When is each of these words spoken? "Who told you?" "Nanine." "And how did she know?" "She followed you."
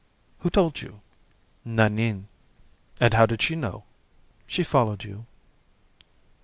"Who 0.39 0.49
told 0.49 0.81
you?" 0.81 0.99
"Nanine." 1.63 2.27
"And 2.99 3.13
how 3.13 3.27
did 3.27 3.43
she 3.43 3.55
know?" 3.55 3.83
"She 4.47 4.63
followed 4.63 5.03
you." 5.03 5.27